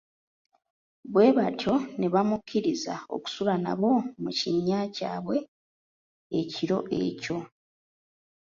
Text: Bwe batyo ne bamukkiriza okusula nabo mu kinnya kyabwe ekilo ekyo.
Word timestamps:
Bwe 1.11 1.27
batyo 1.37 1.73
ne 1.97 2.07
bamukkiriza 2.13 2.95
okusula 3.15 3.53
nabo 3.63 3.91
mu 4.21 4.31
kinnya 4.39 4.79
kyabwe 4.95 5.37
ekilo 6.39 6.77
ekyo. 7.03 7.37